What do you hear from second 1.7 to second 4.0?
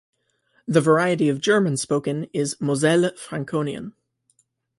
spoken is Moselle Franconian.